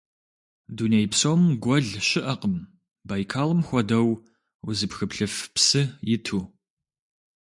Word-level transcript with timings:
Дуней 0.75 1.05
псом 1.11 1.41
гуэл 1.63 1.87
щыӀэкъым 2.07 2.55
Байкалым 3.07 3.61
хуэдэу 3.67 4.09
узыпхыплъыф 4.67 5.35
псы 5.53 5.81
иту. 6.15 6.39